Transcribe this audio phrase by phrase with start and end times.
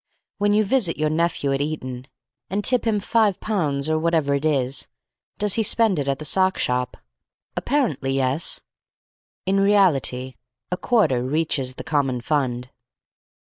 [0.39, 2.07] When you visit your nephew at Eton,
[2.49, 4.87] and tip him five pounds or whatever it is,
[5.37, 6.97] does he spend it at the sock shop?
[7.55, 8.61] Apparently, yes.
[9.45, 10.37] In reality,
[10.71, 12.71] a quarter reaches the common fund.